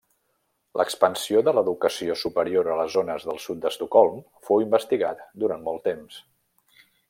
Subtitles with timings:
[0.79, 6.21] L'expansió de l'educació superior a les zones del sud d'Estocolm fou investigat durant molt temps.